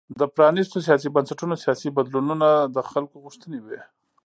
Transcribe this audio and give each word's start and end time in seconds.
د 0.19 0.21
پرانیستو 0.35 0.83
سیاسي 0.87 1.09
بنسټونو 1.15 1.55
سیاسي 1.63 1.89
بدلونونه 1.97 2.47
د 2.75 2.77
خلکو 2.91 3.15
غوښتنې 3.23 3.59
وې. 3.65 3.79